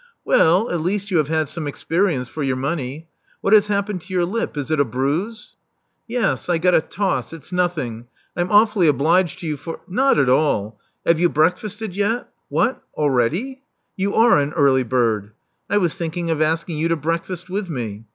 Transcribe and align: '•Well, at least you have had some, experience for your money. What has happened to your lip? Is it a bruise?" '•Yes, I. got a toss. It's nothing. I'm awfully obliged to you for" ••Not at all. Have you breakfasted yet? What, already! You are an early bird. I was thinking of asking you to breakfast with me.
'•Well, 0.25 0.71
at 0.71 0.81
least 0.81 1.11
you 1.11 1.17
have 1.17 1.27
had 1.27 1.47
some, 1.47 1.67
experience 1.67 2.27
for 2.27 2.41
your 2.41 2.55
money. 2.55 3.07
What 3.41 3.53
has 3.53 3.67
happened 3.67 4.01
to 4.01 4.13
your 4.15 4.25
lip? 4.25 4.57
Is 4.57 4.71
it 4.71 4.79
a 4.79 4.83
bruise?" 4.83 5.55
'•Yes, 6.09 6.49
I. 6.49 6.57
got 6.57 6.73
a 6.73 6.81
toss. 6.81 7.33
It's 7.33 7.51
nothing. 7.51 8.07
I'm 8.35 8.51
awfully 8.51 8.87
obliged 8.87 9.37
to 9.41 9.45
you 9.45 9.57
for" 9.57 9.79
••Not 9.93 10.17
at 10.19 10.27
all. 10.27 10.79
Have 11.05 11.19
you 11.19 11.29
breakfasted 11.29 11.95
yet? 11.95 12.27
What, 12.49 12.81
already! 12.95 13.61
You 13.95 14.15
are 14.15 14.39
an 14.39 14.53
early 14.53 14.81
bird. 14.81 15.33
I 15.69 15.77
was 15.77 15.93
thinking 15.93 16.31
of 16.31 16.41
asking 16.41 16.79
you 16.79 16.87
to 16.87 16.95
breakfast 16.97 17.47
with 17.47 17.69
me. 17.69 18.05